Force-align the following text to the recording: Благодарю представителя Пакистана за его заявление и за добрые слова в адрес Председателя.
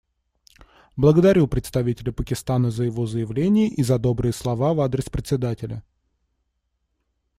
Благодарю 0.97 1.47
представителя 1.47 2.11
Пакистана 2.11 2.71
за 2.71 2.85
его 2.85 3.05
заявление 3.05 3.67
и 3.67 3.83
за 3.83 3.99
добрые 3.99 4.33
слова 4.33 4.73
в 4.73 4.81
адрес 4.81 5.11
Председателя. 5.11 5.83